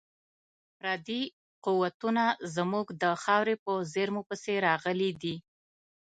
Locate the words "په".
3.63-3.71